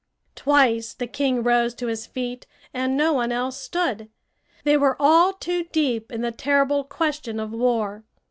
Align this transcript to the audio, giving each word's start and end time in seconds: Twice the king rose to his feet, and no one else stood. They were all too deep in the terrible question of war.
Twice 0.33 0.95
the 0.95 1.05
king 1.05 1.43
rose 1.43 1.75
to 1.75 1.85
his 1.85 2.07
feet, 2.07 2.47
and 2.73 2.97
no 2.97 3.13
one 3.13 3.31
else 3.31 3.59
stood. 3.61 4.09
They 4.63 4.75
were 4.75 4.97
all 4.99 5.31
too 5.31 5.65
deep 5.65 6.11
in 6.11 6.21
the 6.21 6.31
terrible 6.31 6.83
question 6.83 7.39
of 7.39 7.51
war. 7.51 8.03